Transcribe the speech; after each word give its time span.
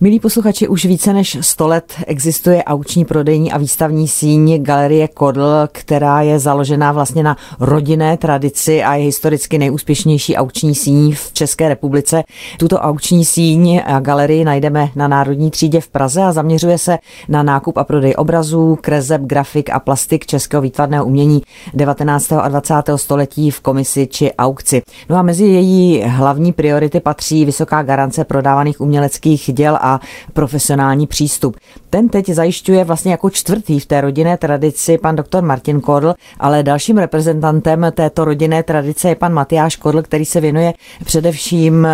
Milí 0.00 0.20
posluchači, 0.20 0.68
už 0.68 0.84
více 0.84 1.12
než 1.12 1.38
100 1.40 1.68
let 1.68 1.92
existuje 2.06 2.64
aukční 2.64 3.04
prodejní 3.04 3.52
a 3.52 3.58
výstavní 3.58 4.08
síň 4.08 4.62
Galerie 4.62 5.08
Kodl, 5.08 5.68
která 5.72 6.22
je 6.22 6.38
založená 6.38 6.92
vlastně 6.92 7.22
na 7.22 7.36
rodinné 7.60 8.16
tradici 8.16 8.82
a 8.82 8.94
je 8.94 9.04
historicky 9.04 9.58
nejúspěšnější 9.58 10.36
aukční 10.36 10.74
síň 10.74 11.14
v 11.14 11.32
České 11.32 11.68
republice. 11.68 12.22
Tuto 12.58 12.78
aukční 12.78 13.24
síň 13.24 13.80
a 13.86 14.00
galerii 14.00 14.44
najdeme 14.44 14.88
na 14.96 15.08
Národní 15.08 15.50
třídě 15.50 15.80
v 15.80 15.88
Praze 15.88 16.22
a 16.22 16.32
zaměřuje 16.32 16.78
se 16.78 16.98
na 17.28 17.42
nákup 17.42 17.76
a 17.76 17.84
prodej 17.84 18.14
obrazů, 18.16 18.78
kreseb, 18.80 19.22
grafik 19.22 19.70
a 19.70 19.80
plastik 19.80 20.26
českého 20.26 20.60
výtvarného 20.62 21.04
umění 21.04 21.42
19. 21.74 22.32
a 22.32 22.48
20. 22.48 22.74
století 22.96 23.50
v 23.50 23.60
komisi 23.60 24.06
či 24.06 24.32
aukci. 24.32 24.82
No 25.08 25.16
a 25.16 25.22
mezi 25.22 25.44
její 25.44 26.02
hlavní 26.06 26.52
priority 26.52 27.00
patří 27.00 27.44
vysoká 27.44 27.82
garance 27.82 28.24
prodávaných 28.24 28.80
uměleckých 28.80 29.50
děl 29.52 29.78
a 29.80 29.87
a 29.88 30.00
profesionální 30.32 31.06
přístup. 31.06 31.56
Ten 31.90 32.08
teď 32.08 32.28
zajišťuje 32.28 32.84
vlastně 32.84 33.10
jako 33.10 33.30
čtvrtý 33.30 33.80
v 33.80 33.86
té 33.86 34.00
rodinné 34.00 34.36
tradici 34.36 34.98
pan 34.98 35.16
doktor 35.16 35.44
Martin 35.44 35.80
Kodl, 35.80 36.14
ale 36.40 36.62
dalším 36.62 36.98
reprezentantem 36.98 37.86
této 37.94 38.24
rodinné 38.24 38.62
tradice 38.62 39.08
je 39.08 39.14
pan 39.14 39.32
Matyáš 39.32 39.76
Kodl, 39.76 40.02
který 40.02 40.24
se 40.24 40.40
věnuje 40.40 40.74
především 41.04 41.86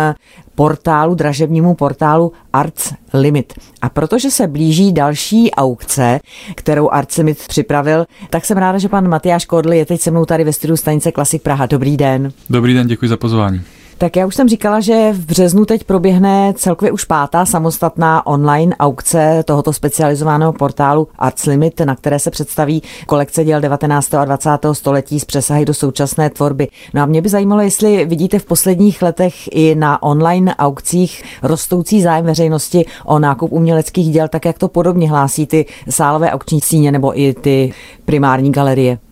portálu, 0.55 1.15
dražebnímu 1.15 1.75
portálu 1.75 2.31
Arts 2.53 2.93
Limit. 3.13 3.53
A 3.81 3.89
protože 3.89 4.31
se 4.31 4.47
blíží 4.47 4.93
další 4.93 5.51
aukce, 5.51 6.19
kterou 6.55 6.89
Arts 6.89 7.17
Limit 7.17 7.47
připravil, 7.47 8.05
tak 8.29 8.45
jsem 8.45 8.57
ráda, 8.57 8.77
že 8.77 8.89
pan 8.89 9.09
Matyáš 9.09 9.45
Kodl 9.45 9.73
je 9.73 9.85
teď 9.85 10.01
se 10.01 10.11
mnou 10.11 10.25
tady 10.25 10.43
ve 10.43 10.53
studiu 10.53 10.77
stanice 10.77 11.11
Klasik 11.11 11.41
Praha. 11.41 11.65
Dobrý 11.65 11.97
den. 11.97 12.31
Dobrý 12.49 12.73
den, 12.73 12.87
děkuji 12.87 13.09
za 13.09 13.17
pozvání. 13.17 13.61
Tak 13.97 14.15
já 14.15 14.25
už 14.25 14.35
jsem 14.35 14.49
říkala, 14.49 14.79
že 14.79 15.13
v 15.13 15.25
březnu 15.25 15.65
teď 15.65 15.83
proběhne 15.83 16.53
celkově 16.55 16.91
už 16.91 17.03
pátá 17.03 17.45
samostatná 17.45 18.25
online 18.25 18.75
aukce 18.75 19.43
tohoto 19.45 19.73
specializovaného 19.73 20.53
portálu 20.53 21.07
Arts 21.19 21.45
Limit, 21.45 21.79
na 21.79 21.95
které 21.95 22.19
se 22.19 22.31
představí 22.31 22.83
kolekce 23.07 23.43
děl 23.43 23.61
19. 23.61 24.13
a 24.13 24.25
20. 24.25 24.49
století 24.71 25.19
z 25.19 25.25
přesahy 25.25 25.65
do 25.65 25.73
současné 25.73 26.29
tvorby. 26.29 26.67
No 26.93 27.01
a 27.01 27.05
mě 27.05 27.21
by 27.21 27.29
zajímalo, 27.29 27.61
jestli 27.61 28.05
vidíte 28.05 28.39
v 28.39 28.45
posledních 28.45 29.01
letech 29.01 29.33
i 29.51 29.75
na 29.75 30.03
online 30.03 30.55
aukcích 30.55 31.23
rostoucí 31.43 32.01
zájem 32.01 32.25
veřejnosti 32.25 32.85
o 33.05 33.19
nákup 33.19 33.51
uměleckých 33.51 34.13
děl, 34.13 34.27
tak 34.27 34.45
jak 34.45 34.57
to 34.57 34.67
podobně 34.67 35.09
hlásí 35.09 35.47
ty 35.47 35.65
sálové 35.89 36.31
aukční 36.31 36.61
síně 36.61 36.91
nebo 36.91 37.19
i 37.19 37.33
ty 37.33 37.73
primární 38.05 38.51
galerie. 38.51 39.04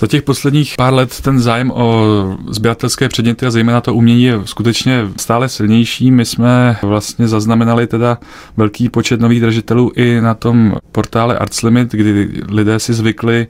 Za 0.00 0.06
těch 0.06 0.22
posledních 0.22 0.74
pár 0.76 0.94
let 0.94 1.20
ten 1.20 1.40
zájem 1.40 1.70
o 1.70 2.04
sběratelské 2.50 3.08
předměty 3.08 3.46
a 3.46 3.50
zejména 3.50 3.80
to 3.80 3.94
umění 3.94 4.24
je 4.24 4.40
skutečně 4.44 5.08
stále 5.16 5.48
silnější. 5.48 6.10
My 6.10 6.24
jsme 6.24 6.76
vlastně 6.82 7.28
zaznamenali 7.28 7.86
teda 7.86 8.18
velký 8.56 8.88
počet 8.88 9.20
nových 9.20 9.40
držitelů 9.40 9.92
i 9.96 10.20
na 10.20 10.34
tom 10.34 10.74
portále 10.92 11.38
Arts 11.38 11.62
Limit, 11.62 11.92
kdy 11.92 12.42
lidé 12.48 12.78
si 12.78 12.94
zvykli 12.94 13.46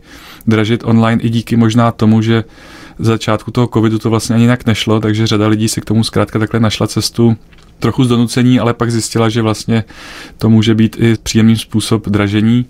dražit 0.47 0.85
online 0.85 1.23
i 1.23 1.29
díky 1.29 1.57
možná 1.57 1.93
tomu, 1.93 2.23
že 2.23 2.45
začátku 2.99 3.51
toho 3.51 3.67
covidu 3.75 3.99
to 3.99 4.11
vlastně 4.11 4.35
ani 4.35 4.45
jinak 4.45 4.67
nešlo, 4.67 5.01
takže 5.01 5.27
řada 5.27 5.49
lidí 5.49 5.69
si 5.69 5.81
k 5.81 5.85
tomu 5.85 6.05
zkrátka 6.05 6.39
takhle 6.39 6.61
našla 6.61 6.87
cestu 6.87 7.37
trochu 7.79 8.05
z 8.05 8.09
donucení, 8.09 8.61
ale 8.61 8.75
pak 8.75 8.91
zjistila, 8.91 9.29
že 9.29 9.43
vlastně 9.43 9.85
to 10.39 10.51
může 10.51 10.75
být 10.75 10.97
i 11.01 11.17
příjemný 11.23 11.57
způsob 11.57 12.09
dražení. 12.09 12.67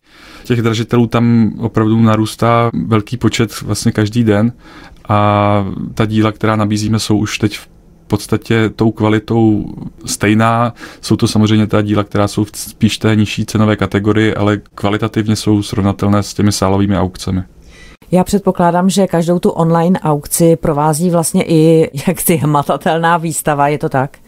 Těch 0.49 0.63
dražitelů 0.63 1.07
tam 1.07 1.53
opravdu 1.59 2.01
narůstá 2.03 2.71
velký 2.87 3.17
počet 3.17 3.61
vlastně 3.61 3.93
každý 3.93 4.25
den 4.25 4.53
a 5.09 5.65
ta 5.95 6.07
díla, 6.07 6.33
která 6.33 6.57
nabízíme, 6.57 6.99
jsou 6.99 7.19
už 7.19 7.39
teď 7.39 7.59
v 7.59 7.69
podstatě 8.07 8.71
tou 8.77 8.91
kvalitou 8.91 9.75
stejná. 10.07 10.75
Jsou 11.01 11.17
to 11.17 11.29
samozřejmě 11.29 11.67
ta 11.67 11.83
díla, 11.83 12.05
která 12.05 12.29
jsou 12.29 12.47
spíš 12.55 12.99
té 12.99 13.17
nižší 13.17 13.47
cenové 13.47 13.77
kategorii, 13.77 14.35
ale 14.35 14.61
kvalitativně 14.75 15.37
jsou 15.37 15.63
srovnatelné 15.63 16.23
s 16.23 16.35
těmi 16.35 16.53
sálovými 16.53 16.99
aukcemi. 16.99 17.43
Já 18.11 18.25
předpokládám, 18.25 18.91
že 18.91 19.07
každou 19.07 19.39
tu 19.39 19.51
online 19.51 20.01
aukci 20.01 20.57
provází 20.57 21.11
vlastně 21.11 21.45
i 21.47 21.91
jaksi 22.09 22.37
hmatatelná 22.37 23.17
výstava, 23.17 23.69
je 23.69 23.79
to 23.79 23.89
tak? 23.89 24.19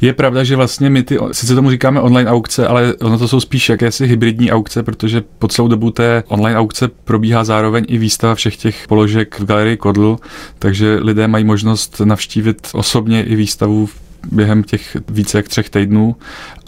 Je 0.00 0.12
pravda, 0.12 0.44
že 0.44 0.56
vlastně 0.56 0.90
my 0.90 1.02
ty, 1.02 1.18
sice 1.32 1.54
tomu 1.54 1.70
říkáme 1.70 2.00
online 2.00 2.30
aukce, 2.30 2.66
ale 2.66 2.94
ono 2.94 3.18
to 3.18 3.28
jsou 3.28 3.40
spíš 3.40 3.68
jakési 3.68 4.06
hybridní 4.06 4.52
aukce, 4.52 4.82
protože 4.82 5.22
po 5.38 5.48
celou 5.48 5.68
dobu 5.68 5.90
té 5.90 6.24
online 6.28 6.58
aukce 6.58 6.88
probíhá 6.88 7.44
zároveň 7.44 7.84
i 7.88 7.98
výstava 7.98 8.34
všech 8.34 8.56
těch 8.56 8.88
položek 8.88 9.40
v 9.40 9.44
galerii 9.44 9.76
Kodl, 9.76 10.16
takže 10.58 10.98
lidé 11.02 11.28
mají 11.28 11.44
možnost 11.44 12.00
navštívit 12.04 12.68
osobně 12.72 13.24
i 13.24 13.36
výstavu 13.36 13.88
během 14.32 14.62
těch 14.62 14.96
více 15.08 15.38
jak 15.38 15.48
třech 15.48 15.70
týdnů 15.70 16.16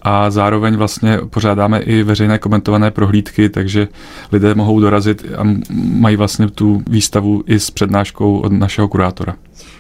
a 0.03 0.31
zároveň 0.31 0.77
vlastně 0.77 1.19
pořádáme 1.31 1.81
i 1.81 2.03
veřejné 2.03 2.39
komentované 2.39 2.91
prohlídky, 2.91 3.49
takže 3.49 3.89
lidé 4.33 4.55
mohou 4.55 4.81
dorazit 4.81 5.25
a 5.37 5.43
mají 5.71 6.17
vlastně 6.17 6.51
tu 6.51 6.83
výstavu 6.91 7.43
i 7.47 7.61
s 7.61 7.71
přednáškou 7.71 8.39
od 8.39 8.53
našeho 8.53 8.89
kurátora. 8.89 9.37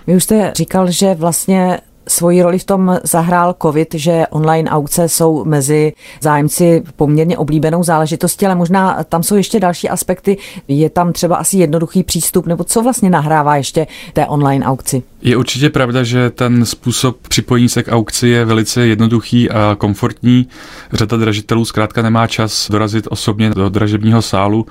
Vy 0.06 0.16
už 0.16 0.24
jste 0.24 0.52
říkal, 0.56 0.90
že 0.90 1.14
vlastně 1.14 1.78
svoji 2.08 2.42
roli 2.42 2.58
v 2.58 2.64
tom 2.64 2.98
zahrál 3.04 3.54
COVID, 3.62 3.94
že 3.94 4.26
online 4.30 4.70
aukce 4.70 5.08
jsou 5.08 5.44
mezi 5.44 5.92
zájemci 6.20 6.82
poměrně 6.96 7.38
oblíbenou 7.38 7.82
záležitostí, 7.82 8.46
ale 8.46 8.54
možná 8.54 9.04
tam 9.04 9.22
jsou 9.22 9.36
ještě 9.36 9.60
další 9.60 9.88
aspekty. 9.88 10.36
Je 10.68 10.90
tam 10.90 11.12
třeba 11.12 11.36
asi 11.36 11.58
jednoduchý 11.58 12.02
přístup, 12.02 12.46
nebo 12.46 12.64
co 12.64 12.82
vlastně 12.82 13.10
nahrává 13.10 13.56
ještě 13.56 13.86
té 14.12 14.26
online 14.26 14.66
aukci? 14.66 15.02
Je 15.22 15.36
určitě 15.36 15.70
pravda, 15.70 16.02
že 16.02 16.30
ten 16.30 16.66
způsob 16.66 17.28
připojení 17.28 17.68
se 17.68 17.82
k 17.82 17.92
aukci 17.92 18.28
je 18.28 18.44
velice 18.44 18.86
jednoduchý 18.86 19.50
a 19.50 19.76
komfortní. 19.78 20.48
Řada 20.92 21.16
dražitelů 21.16 21.64
zkrátka 21.64 22.02
nemá 22.02 22.26
čas 22.26 22.70
dorazit 22.70 23.06
osobně 23.10 23.50
do 23.50 23.68
dražebního 23.68 24.22
sálu 24.22 24.66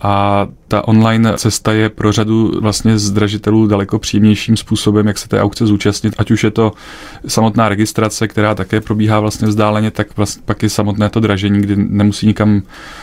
a 0.00 0.46
ta 0.68 0.88
online 0.88 1.32
cesta 1.36 1.72
je 1.72 1.88
pro 1.88 2.12
řadu 2.12 2.52
vlastně 2.60 2.98
zdražitelů 2.98 3.66
daleko 3.66 3.98
příjemnějším 3.98 4.56
způsobem, 4.56 5.06
jak 5.06 5.18
se 5.18 5.28
té 5.28 5.40
aukce 5.40 5.66
zúčastnit, 5.66 6.14
ať 6.18 6.30
už 6.30 6.44
je 6.44 6.50
to 6.50 6.72
samotná 7.26 7.68
registrace, 7.68 8.28
která 8.28 8.54
také 8.54 8.80
probíhá 8.80 9.20
vlastně 9.20 9.48
vzdáleně, 9.48 9.90
tak 9.90 10.16
vlastně 10.16 10.42
pak 10.44 10.62
je 10.62 10.70
samotné 10.70 11.10
to 11.10 11.20
dražení, 11.20 11.60
kdy 11.60 11.76
nemusí 11.76 12.26
nikam 12.26 12.62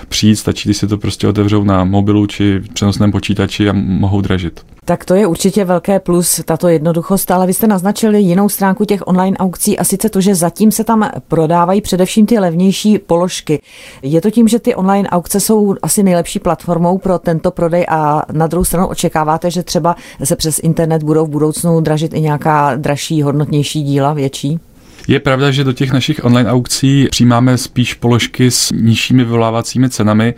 přijít, 0.09 0.35
stačí, 0.35 0.69
když 0.69 0.77
si 0.77 0.87
to 0.87 0.97
prostě 0.97 1.27
otevřou 1.27 1.63
na 1.63 1.83
mobilu 1.83 2.27
či 2.27 2.61
přenosném 2.73 3.11
počítači 3.11 3.69
a 3.69 3.73
mohou 3.73 4.21
dražit. 4.21 4.65
Tak 4.87 5.05
to 5.05 5.15
je 5.15 5.27
určitě 5.27 5.65
velké 5.65 5.99
plus, 5.99 6.41
tato 6.45 6.67
jednoduchost, 6.67 7.31
ale 7.31 7.47
vy 7.47 7.53
jste 7.53 7.67
naznačili 7.67 8.21
jinou 8.21 8.49
stránku 8.49 8.85
těch 8.85 9.07
online 9.07 9.37
aukcí 9.37 9.79
a 9.79 9.83
sice 9.83 10.09
to, 10.09 10.21
že 10.21 10.35
zatím 10.35 10.71
se 10.71 10.83
tam 10.83 11.09
prodávají 11.27 11.81
především 11.81 12.25
ty 12.25 12.39
levnější 12.39 12.99
položky. 12.99 13.61
Je 14.01 14.21
to 14.21 14.31
tím, 14.31 14.47
že 14.47 14.59
ty 14.59 14.75
online 14.75 15.09
aukce 15.09 15.39
jsou 15.39 15.75
asi 15.81 16.03
nejlepší 16.03 16.39
platformou 16.39 16.97
pro 16.97 17.19
tento 17.19 17.51
prodej 17.55 17.85
a 17.89 18.21
na 18.31 18.47
druhou 18.47 18.63
stranu 18.65 18.87
očekáváte, 18.87 19.51
že 19.51 19.63
třeba 19.63 19.95
se 20.23 20.35
přes 20.35 20.59
internet 20.59 21.03
budou 21.03 21.25
v 21.25 21.29
budoucnu 21.29 21.81
dražit 21.81 22.13
i 22.13 22.21
nějaká 22.21 22.75
dražší, 22.75 23.21
hodnotnější 23.21 23.83
díla, 23.83 24.13
větší? 24.13 24.59
Je 25.07 25.19
pravda, 25.19 25.51
že 25.51 25.63
do 25.63 25.73
těch 25.73 25.91
našich 25.91 26.25
online 26.25 26.51
aukcí 26.51 27.07
přijímáme 27.11 27.57
spíš 27.57 27.93
položky 27.93 28.51
s 28.51 28.71
nižšími 28.71 29.23
vyvolávacími 29.23 29.89
cenami. 29.89 30.33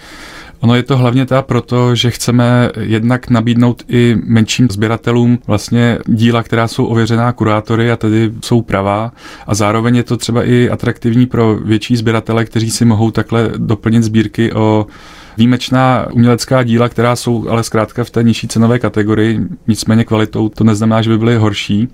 Ono 0.59 0.75
je 0.75 0.83
to 0.83 0.97
hlavně 0.97 1.25
teda 1.25 1.41
proto, 1.41 1.95
že 1.95 2.11
chceme 2.11 2.71
jednak 2.79 3.29
nabídnout 3.29 3.83
i 3.87 4.15
menším 4.25 4.67
sběratelům 4.71 5.39
vlastně 5.47 5.99
díla, 6.05 6.43
která 6.43 6.67
jsou 6.67 6.85
ověřená 6.85 7.31
kurátory 7.31 7.91
a 7.91 7.97
tedy 7.97 8.31
jsou 8.43 8.61
pravá 8.61 9.11
a 9.47 9.55
zároveň 9.55 9.95
je 9.95 10.03
to 10.03 10.17
třeba 10.17 10.43
i 10.43 10.69
atraktivní 10.69 11.25
pro 11.25 11.55
větší 11.55 11.95
sběratele, 11.97 12.45
kteří 12.45 12.71
si 12.71 12.85
mohou 12.85 13.11
takhle 13.11 13.51
doplnit 13.57 14.03
sbírky 14.03 14.53
o 14.53 14.87
výjimečná 15.37 16.07
umělecká 16.11 16.63
díla, 16.63 16.89
která 16.89 17.15
jsou 17.15 17.49
ale 17.49 17.63
zkrátka 17.63 18.03
v 18.03 18.09
té 18.09 18.23
nižší 18.23 18.47
cenové 18.47 18.79
kategorii, 18.79 19.39
nicméně 19.67 20.05
kvalitou 20.05 20.49
to 20.49 20.63
neznamená, 20.63 21.01
že 21.01 21.09
by 21.09 21.17
byly 21.17 21.37
horší 21.37 21.87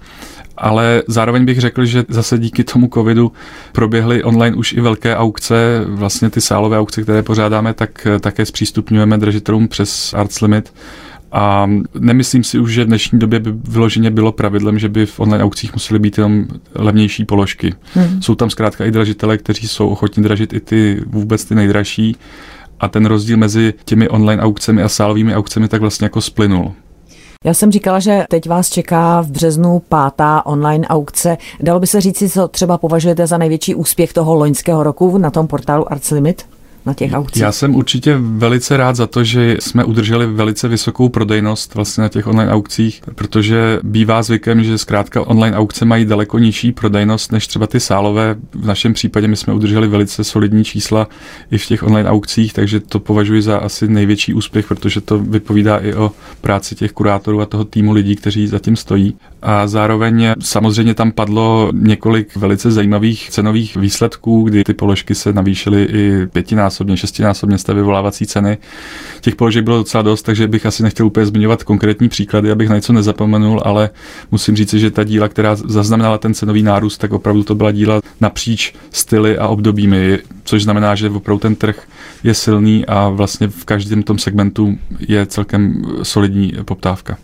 ale 0.57 1.03
zároveň 1.07 1.45
bych 1.45 1.59
řekl, 1.59 1.85
že 1.85 2.03
zase 2.09 2.37
díky 2.37 2.63
tomu 2.63 2.89
covidu 2.93 3.31
proběhly 3.71 4.23
online 4.23 4.55
už 4.55 4.73
i 4.73 4.81
velké 4.81 5.15
aukce, 5.15 5.85
vlastně 5.87 6.29
ty 6.29 6.41
sálové 6.41 6.79
aukce, 6.79 7.01
které 7.01 7.23
pořádáme, 7.23 7.73
tak 7.73 8.07
také 8.19 8.45
zpřístupňujeme 8.45 9.17
držitelům 9.17 9.67
přes 9.67 10.13
Arts 10.13 10.41
Limit. 10.41 10.73
A 11.31 11.69
nemyslím 11.99 12.43
si 12.43 12.59
už, 12.59 12.73
že 12.73 12.83
v 12.83 12.87
dnešní 12.87 13.19
době 13.19 13.39
by 13.39 13.53
vyloženě 13.63 14.11
bylo 14.11 14.31
pravidlem, 14.31 14.79
že 14.79 14.89
by 14.89 15.05
v 15.05 15.19
online 15.19 15.43
aukcích 15.43 15.73
musely 15.73 15.99
být 15.99 16.17
jenom 16.17 16.45
levnější 16.75 17.25
položky. 17.25 17.73
Hmm. 17.93 18.21
Jsou 18.21 18.35
tam 18.35 18.49
zkrátka 18.49 18.85
i 18.85 18.91
dražitele, 18.91 19.37
kteří 19.37 19.67
jsou 19.67 19.89
ochotní 19.89 20.23
dražit 20.23 20.53
i 20.53 20.59
ty 20.59 21.01
vůbec 21.07 21.45
ty 21.45 21.55
nejdražší 21.55 22.15
a 22.79 22.87
ten 22.87 23.05
rozdíl 23.05 23.37
mezi 23.37 23.73
těmi 23.85 24.09
online 24.09 24.43
aukcemi 24.43 24.83
a 24.83 24.89
sálovými 24.89 25.35
aukcemi 25.35 25.67
tak 25.67 25.81
vlastně 25.81 26.05
jako 26.05 26.21
splynul. 26.21 26.71
Já 27.45 27.53
jsem 27.53 27.71
říkala, 27.71 27.99
že 27.99 28.25
teď 28.29 28.49
vás 28.49 28.69
čeká 28.69 29.21
v 29.21 29.31
březnu 29.31 29.81
pátá 29.89 30.45
online 30.45 30.87
aukce. 30.87 31.37
Dalo 31.59 31.79
by 31.79 31.87
se 31.87 32.01
říci, 32.01 32.29
co 32.29 32.47
třeba 32.47 32.77
považujete 32.77 33.27
za 33.27 33.37
největší 33.37 33.75
úspěch 33.75 34.13
toho 34.13 34.35
loňského 34.35 34.83
roku 34.83 35.17
na 35.17 35.31
tom 35.31 35.47
portálu 35.47 35.91
Arts 35.91 36.11
Limit? 36.11 36.45
Na 36.85 36.93
těch 36.93 37.13
aukcích? 37.13 37.41
Já 37.41 37.51
jsem 37.51 37.75
určitě 37.75 38.17
velice 38.19 38.77
rád 38.77 38.95
za 38.95 39.07
to, 39.07 39.23
že 39.23 39.57
jsme 39.59 39.83
udrželi 39.83 40.27
velice 40.27 40.67
vysokou 40.67 41.09
prodejnost 41.09 41.75
vlastně 41.75 42.01
na 42.01 42.09
těch 42.09 42.27
online 42.27 42.51
aukcích, 42.51 43.01
protože 43.15 43.79
bývá 43.83 44.23
zvykem, 44.23 44.63
že 44.63 44.77
zkrátka 44.77 45.21
online 45.21 45.57
aukce 45.57 45.85
mají 45.85 46.05
daleko 46.05 46.39
nižší 46.39 46.71
prodejnost 46.71 47.31
než 47.31 47.47
třeba 47.47 47.67
ty 47.67 47.79
sálové. 47.79 48.35
V 48.53 48.65
našem 48.65 48.93
případě 48.93 49.27
my 49.27 49.35
jsme 49.35 49.53
udrželi 49.53 49.87
velice 49.87 50.23
solidní 50.23 50.63
čísla 50.63 51.07
i 51.51 51.57
v 51.57 51.65
těch 51.65 51.83
online 51.83 52.09
aukcích, 52.09 52.53
takže 52.53 52.79
to 52.79 52.99
považuji 52.99 53.41
za 53.41 53.57
asi 53.57 53.87
největší 53.87 54.33
úspěch, 54.33 54.67
protože 54.67 55.01
to 55.01 55.19
vypovídá 55.19 55.77
i 55.77 55.93
o 55.93 56.11
práci 56.41 56.75
těch 56.75 56.91
kurátorů 56.91 57.41
a 57.41 57.45
toho 57.45 57.65
týmu 57.65 57.91
lidí, 57.91 58.15
kteří 58.15 58.47
zatím 58.47 58.75
stojí. 58.75 59.15
A 59.41 59.67
zároveň 59.67 60.33
samozřejmě 60.39 60.93
tam 60.93 61.11
padlo 61.11 61.71
několik 61.73 62.35
velice 62.35 62.71
zajímavých 62.71 63.29
cenových 63.29 63.75
výsledků, 63.75 64.43
kdy 64.43 64.63
ty 64.63 64.73
položky 64.73 65.15
se 65.15 65.33
navýšily 65.33 65.83
i 65.83 66.27
pětinásobně, 66.27 66.72
šestinásobně 66.95 67.57
z 67.57 67.63
té 67.63 67.73
vyvolávací 67.73 68.25
ceny. 68.25 68.57
Těch 69.21 69.35
položek 69.35 69.63
bylo 69.63 69.77
docela 69.77 70.01
dost, 70.01 70.21
takže 70.21 70.47
bych 70.47 70.65
asi 70.65 70.83
nechtěl 70.83 71.05
úplně 71.05 71.25
zmiňovat 71.25 71.63
konkrétní 71.63 72.09
příklady, 72.09 72.51
abych 72.51 72.69
na 72.69 72.75
něco 72.75 72.93
nezapomenul, 72.93 73.61
ale 73.65 73.89
musím 74.31 74.55
říct, 74.55 74.73
že 74.73 74.91
ta 74.91 75.03
díla, 75.03 75.29
která 75.29 75.55
zaznamenala 75.55 76.17
ten 76.17 76.33
cenový 76.33 76.63
nárůst, 76.63 76.97
tak 76.97 77.13
opravdu 77.13 77.43
to 77.43 77.55
byla 77.55 77.71
díla 77.71 78.01
napříč 78.21 78.73
styly 78.91 79.37
a 79.37 79.47
obdobími, 79.47 80.19
což 80.43 80.63
znamená, 80.63 80.95
že 80.95 81.09
opravdu 81.09 81.39
ten 81.39 81.55
trh 81.55 81.83
je 82.23 82.33
silný 82.33 82.85
a 82.85 83.09
vlastně 83.09 83.47
v 83.47 83.65
každém 83.65 84.03
tom 84.03 84.19
segmentu 84.19 84.77
je 84.99 85.25
celkem 85.25 85.81
solidní 86.03 86.53
poptávka. 86.65 87.17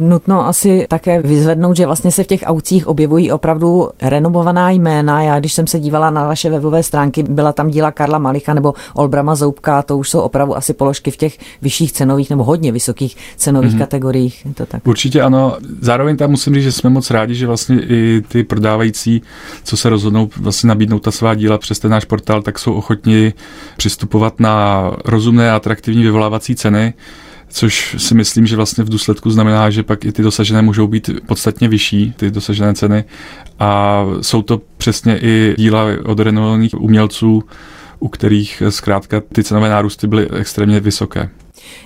Nutno 0.00 0.46
asi 0.46 0.86
také 0.88 1.22
vyzvednout, 1.22 1.76
že 1.76 1.86
vlastně 1.86 2.12
se 2.12 2.24
v 2.24 2.26
těch 2.26 2.42
aukcích 2.46 2.86
objevují 2.86 3.32
opravdu 3.32 3.88
renomovaná 4.02 4.70
jména. 4.70 5.22
Já 5.22 5.40
když 5.40 5.52
jsem 5.52 5.66
se 5.66 5.80
dívala 5.80 6.10
na 6.10 6.26
vaše 6.26 6.50
webové 6.50 6.82
stránky, 6.82 7.22
byla 7.22 7.52
tam 7.52 7.68
díla 7.68 7.90
Karla 7.90 8.18
Malicha 8.18 8.54
nebo 8.54 8.74
Olbrama 8.94 9.34
Zoubka, 9.34 9.82
to 9.82 9.98
už 9.98 10.10
jsou 10.10 10.20
opravdu 10.20 10.56
asi 10.56 10.72
položky 10.72 11.10
v 11.10 11.16
těch 11.16 11.38
vyšších 11.62 11.92
cenových 11.92 12.30
nebo 12.30 12.44
hodně 12.44 12.72
vysokých 12.72 13.16
cenových 13.36 13.74
mm-hmm. 13.74 13.78
kategoriích. 13.78 14.46
Je 14.46 14.54
to 14.54 14.66
tak. 14.66 14.86
Určitě 14.86 15.22
ano. 15.22 15.56
Zároveň 15.80 16.16
tam 16.16 16.30
musím 16.30 16.54
říct, 16.54 16.64
že 16.64 16.72
jsme 16.72 16.90
moc 16.90 17.10
rádi, 17.10 17.34
že 17.34 17.46
vlastně 17.46 17.80
i 17.80 18.22
ty 18.28 18.44
prodávající, 18.44 19.22
co 19.64 19.76
se 19.76 19.88
rozhodnou 19.88 20.28
vlastně 20.36 20.68
nabídnout 20.68 21.02
ta 21.02 21.10
svá 21.10 21.34
díla 21.34 21.58
přes 21.58 21.78
ten 21.78 21.90
náš 21.90 22.04
portál, 22.04 22.42
tak 22.42 22.58
jsou 22.58 22.72
ochotni 22.72 23.32
přistupovat 23.76 24.40
na 24.40 24.84
rozumné 25.04 25.52
a 25.52 25.56
atraktivní 25.56 26.02
vyvolávací 26.02 26.56
ceny 26.56 26.94
což 27.50 27.96
si 27.98 28.14
myslím, 28.14 28.46
že 28.46 28.56
vlastně 28.56 28.84
v 28.84 28.88
důsledku 28.88 29.30
znamená, 29.30 29.70
že 29.70 29.82
pak 29.82 30.04
i 30.04 30.12
ty 30.12 30.22
dosažené 30.22 30.62
můžou 30.62 30.86
být 30.86 31.10
podstatně 31.26 31.68
vyšší, 31.68 32.14
ty 32.16 32.30
dosažené 32.30 32.74
ceny. 32.74 33.04
A 33.58 34.02
jsou 34.20 34.42
to 34.42 34.60
přesně 34.76 35.18
i 35.18 35.54
díla 35.58 35.84
od 36.04 36.20
renovovaných 36.20 36.80
umělců, 36.80 37.44
u 38.00 38.08
kterých 38.08 38.62
zkrátka 38.68 39.22
ty 39.32 39.44
cenové 39.44 39.68
nárůsty 39.68 40.06
byly 40.06 40.30
extrémně 40.30 40.80
vysoké. 40.80 41.28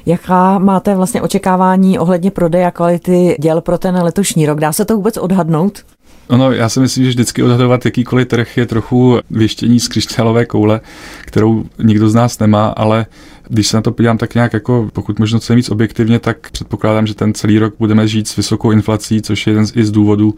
Jaká 0.06 0.58
máte 0.58 0.94
vlastně 0.94 1.22
očekávání 1.22 1.99
ohledně 1.99 2.31
prodeje 2.31 2.66
a 2.66 2.70
kvality 2.70 3.37
děl 3.40 3.61
pro 3.61 3.78
ten 3.78 3.94
letošní 3.94 4.46
rok? 4.46 4.61
Dá 4.61 4.72
se 4.72 4.84
to 4.84 4.96
vůbec 4.96 5.16
odhadnout? 5.16 5.84
Ono, 6.28 6.52
já 6.52 6.69
si 6.69 6.81
myslím, 6.81 7.05
že 7.05 7.11
vždycky 7.11 7.43
odhadovat 7.43 7.84
jakýkoliv 7.84 8.28
trh 8.28 8.56
je 8.56 8.66
trochu 8.66 9.19
věštění 9.31 9.81
z 9.81 9.88
křišťálové 9.88 10.46
koule, 10.46 10.81
kterou 11.20 11.64
nikdo 11.78 12.08
z 12.08 12.14
nás 12.14 12.38
nemá, 12.38 12.66
ale 12.66 13.06
když 13.49 13.69
se 13.69 13.76
na 13.76 13.81
to 13.81 13.93
podívám 13.93 14.19
tak 14.19 14.35
nějak 14.35 14.52
jako 14.52 14.88
pokud 14.93 15.19
možno 15.19 15.41
co 15.41 15.55
víc 15.55 15.70
objektivně, 15.70 16.19
tak 16.19 16.50
předpokládám, 16.50 17.06
že 17.06 17.14
ten 17.14 17.35
celý 17.35 17.58
rok 17.58 17.75
budeme 17.79 18.08
žít 18.08 18.29
s 18.29 18.37
vysokou 18.37 18.70
inflací, 18.70 19.23
což 19.23 19.46
je 19.46 19.50
jeden 19.50 19.67
z, 19.67 19.76
i 19.76 19.85
z 19.85 19.91
důvodů, 19.91 20.35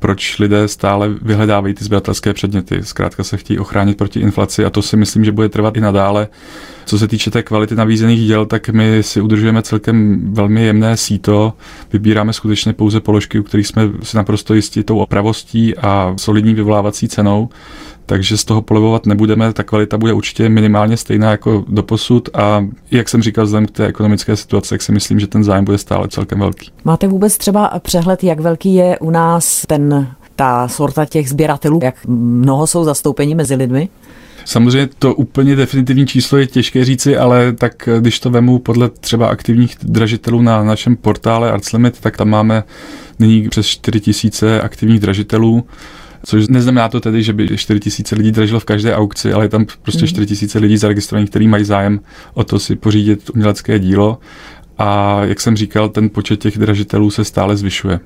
proč 0.00 0.38
lidé 0.38 0.68
stále 0.68 1.08
vyhledávají 1.22 1.74
ty 1.74 1.84
sběratelské 1.84 2.34
předměty. 2.34 2.80
Zkrátka 2.82 3.24
se 3.24 3.36
chtějí 3.36 3.58
ochránit 3.58 3.98
proti 3.98 4.20
inflaci 4.20 4.64
a 4.64 4.70
to 4.70 4.82
si 4.82 4.96
myslím, 4.96 5.24
že 5.24 5.32
bude 5.32 5.48
trvat 5.48 5.76
i 5.76 5.80
nadále. 5.80 6.28
Co 6.84 6.98
se 6.98 7.08
týče 7.08 7.30
té 7.30 7.42
kvality 7.42 7.74
nabízených 7.74 8.26
děl, 8.26 8.46
tak 8.46 8.68
my 8.68 9.02
si 9.02 9.20
udržujeme 9.20 9.62
celkem 9.62 10.20
velmi 10.34 10.64
jemné 10.64 10.96
síto. 10.96 11.52
Vybíráme 11.92 12.32
skutečně 12.32 12.72
pouze 12.72 13.00
položky, 13.00 13.38
u 13.38 13.42
kterých 13.42 13.66
jsme 13.66 13.90
si 14.02 14.16
naprosto 14.16 14.54
jistí 14.54 14.82
tou 14.82 14.98
opravostí 14.98 15.76
a 15.76 16.14
solidní 16.16 16.54
vyvolávací 16.54 17.08
cenou 17.08 17.48
takže 18.06 18.36
z 18.36 18.44
toho 18.44 18.62
polevovat 18.62 19.06
nebudeme, 19.06 19.52
ta 19.52 19.62
kvalita 19.62 19.98
bude 19.98 20.12
určitě 20.12 20.48
minimálně 20.48 20.96
stejná 20.96 21.30
jako 21.30 21.64
do 21.68 21.82
posud 21.82 22.28
a 22.42 22.66
jak 22.90 23.08
jsem 23.08 23.22
říkal, 23.22 23.44
vzhledem 23.44 23.66
k 23.66 23.70
té 23.70 23.86
ekonomické 23.86 24.36
situaci, 24.36 24.70
tak 24.70 24.82
si 24.82 24.92
myslím, 24.92 25.20
že 25.20 25.26
ten 25.26 25.44
zájem 25.44 25.64
bude 25.64 25.78
stále 25.78 26.08
celkem 26.08 26.38
velký. 26.38 26.70
Máte 26.84 27.08
vůbec 27.08 27.38
třeba 27.38 27.80
přehled, 27.82 28.24
jak 28.24 28.40
velký 28.40 28.74
je 28.74 28.98
u 28.98 29.10
nás 29.10 29.64
ten 29.66 30.08
ta 30.36 30.68
sorta 30.68 31.04
těch 31.04 31.28
sběratelů, 31.28 31.80
jak 31.82 32.06
mnoho 32.06 32.66
jsou 32.66 32.84
zastoupeni 32.84 33.34
mezi 33.34 33.54
lidmi? 33.54 33.88
Samozřejmě 34.44 34.88
to 34.98 35.14
úplně 35.14 35.56
definitivní 35.56 36.06
číslo 36.06 36.38
je 36.38 36.46
těžké 36.46 36.84
říci, 36.84 37.16
ale 37.16 37.52
tak 37.52 37.88
když 38.00 38.20
to 38.20 38.30
vemu 38.30 38.58
podle 38.58 38.88
třeba 38.88 39.28
aktivních 39.28 39.76
dražitelů 39.82 40.42
na 40.42 40.64
našem 40.64 40.96
portále 40.96 41.52
Arts 41.52 41.72
Limit, 41.72 42.00
tak 42.00 42.16
tam 42.16 42.28
máme 42.28 42.64
nyní 43.18 43.48
přes 43.48 43.66
4000 43.66 44.60
aktivních 44.60 45.00
dražitelů 45.00 45.64
což 46.24 46.48
neznamená 46.48 46.88
to 46.88 47.00
tedy, 47.00 47.22
že 47.22 47.32
by 47.32 47.58
4 47.58 47.80
tisíce 47.80 48.14
lidí 48.14 48.32
dražilo 48.32 48.60
v 48.60 48.64
každé 48.64 48.96
aukci, 48.96 49.32
ale 49.32 49.44
je 49.44 49.48
tam 49.48 49.66
prostě 49.82 50.06
4 50.06 50.20
mhm. 50.20 50.28
tisíce 50.28 50.58
lidí 50.58 50.76
zaregistrovaných, 50.76 51.30
kteří 51.30 51.48
mají 51.48 51.64
zájem 51.64 52.00
o 52.34 52.44
to 52.44 52.58
si 52.58 52.76
pořídit 52.76 53.30
umělecké 53.30 53.78
dílo. 53.78 54.18
A 54.78 55.20
jak 55.24 55.40
jsem 55.40 55.56
říkal, 55.56 55.88
ten 55.88 56.10
počet 56.10 56.40
těch 56.40 56.58
dražitelů 56.58 57.10
se 57.10 57.24
stále 57.24 57.56
zvyšuje. 57.56 58.00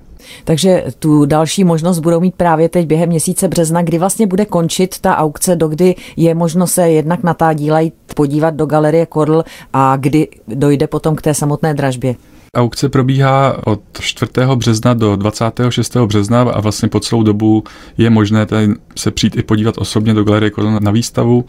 Takže 0.44 0.84
tu 0.98 1.26
další 1.26 1.64
možnost 1.64 1.98
budou 1.98 2.20
mít 2.20 2.34
právě 2.34 2.68
teď 2.68 2.86
během 2.86 3.08
měsíce 3.08 3.48
března, 3.48 3.82
kdy 3.82 3.98
vlastně 3.98 4.26
bude 4.26 4.44
končit 4.44 4.98
ta 4.98 5.16
aukce, 5.16 5.56
dokdy 5.56 5.94
je 6.16 6.34
možno 6.34 6.66
se 6.66 6.90
jednak 6.90 7.22
na 7.22 7.34
ta 7.34 7.52
díla 7.52 7.80
jít 7.80 7.94
podívat 8.14 8.54
do 8.54 8.66
galerie 8.66 9.06
Kodl 9.06 9.44
a 9.72 9.96
kdy 9.96 10.28
dojde 10.48 10.86
potom 10.86 11.16
k 11.16 11.22
té 11.22 11.34
samotné 11.34 11.74
dražbě. 11.74 12.14
Aukce 12.56 12.88
probíhá 12.88 13.66
od 13.66 13.80
4. 14.00 14.32
března 14.54 14.94
do 14.94 15.16
26. 15.16 15.96
března 15.96 16.40
a 16.42 16.60
vlastně 16.60 16.88
po 16.88 17.00
celou 17.00 17.22
dobu 17.22 17.64
je 17.98 18.10
možné 18.10 18.46
tady 18.46 18.68
se 18.96 19.10
přijít 19.10 19.36
i 19.36 19.42
podívat 19.42 19.78
osobně 19.78 20.14
do 20.14 20.24
Galerie 20.24 20.50
Kodon 20.50 20.78
na 20.84 20.90
výstavu. 20.90 21.44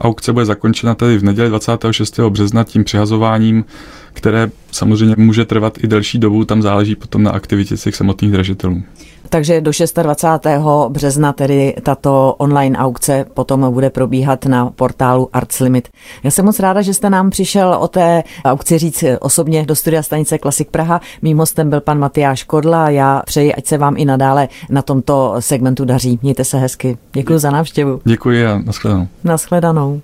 Aukce 0.00 0.32
bude 0.32 0.44
zakončena 0.44 0.94
tedy 0.94 1.18
v 1.18 1.24
neděli 1.24 1.48
26. 1.48 2.20
března 2.28 2.64
tím 2.64 2.84
přihazováním, 2.84 3.64
které 4.12 4.50
samozřejmě 4.72 5.14
může 5.18 5.44
trvat 5.44 5.78
i 5.84 5.86
delší 5.86 6.18
dobu, 6.18 6.44
tam 6.44 6.62
záleží 6.62 6.94
potom 6.94 7.22
na 7.22 7.30
aktivitě 7.30 7.76
těch 7.76 7.96
samotných 7.96 8.32
dražitelů. 8.32 8.82
Takže 9.28 9.60
do 9.60 9.70
26. 10.02 10.46
března 10.88 11.32
tedy 11.32 11.74
tato 11.82 12.34
online 12.38 12.78
aukce 12.78 13.24
potom 13.34 13.72
bude 13.72 13.90
probíhat 13.90 14.46
na 14.46 14.70
portálu 14.70 15.28
Arts 15.32 15.60
Limit. 15.60 15.88
Já 16.24 16.30
jsem 16.30 16.44
moc 16.44 16.60
ráda, 16.60 16.82
že 16.82 16.94
jste 16.94 17.10
nám 17.10 17.30
přišel 17.30 17.76
o 17.80 17.88
té 17.88 18.22
aukci 18.44 18.78
říct 18.78 19.04
osobně 19.20 19.66
do 19.66 19.74
studia 19.74 20.02
stanice 20.02 20.38
Klasik 20.38 20.70
Praha. 20.70 21.00
Mým 21.22 21.38
hostem 21.38 21.70
byl 21.70 21.80
pan 21.80 21.98
Matyáš 21.98 22.44
Kodla 22.44 22.84
a 22.84 22.90
já 22.90 23.22
přeji, 23.26 23.54
ať 23.54 23.66
se 23.66 23.78
vám 23.78 23.94
i 23.96 24.04
nadále 24.04 24.48
na 24.70 24.82
tomto 24.82 25.34
segmentu 25.38 25.84
daří. 25.84 26.18
Mějte 26.22 26.44
se 26.44 26.58
hezky. 26.58 26.98
Děkuji 27.12 27.38
za 27.38 27.50
návštěvu. 27.50 28.00
Děkuji 28.04 28.46
a 28.46 28.58
nashledanou. 28.58 29.08
Nashledanou. 29.24 29.85
não 29.86 30.02